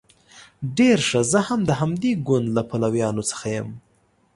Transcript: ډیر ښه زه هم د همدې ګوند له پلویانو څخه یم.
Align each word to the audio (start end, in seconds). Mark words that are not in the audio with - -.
ډیر 0.77 0.97
ښه 1.07 1.21
زه 1.31 1.39
هم 1.47 1.59
د 1.69 1.71
همدې 1.81 2.11
ګوند 2.27 2.47
له 2.57 2.61
پلویانو 2.69 3.23
څخه 3.31 3.45
یم. 3.55 3.69